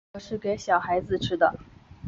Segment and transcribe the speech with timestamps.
[0.13, 1.59] 这个是给小孩吃的